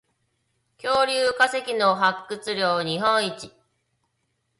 [0.81, 3.51] 恐竜化石の発掘量日本一